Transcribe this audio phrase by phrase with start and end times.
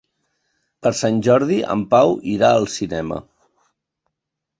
[0.85, 3.21] Per Sant Jordi en Pau irà al cinema.